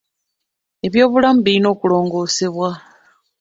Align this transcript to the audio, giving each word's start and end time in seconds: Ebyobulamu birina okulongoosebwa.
Ebyobulamu 0.85 1.39
birina 1.45 1.67
okulongoosebwa. 1.73 2.69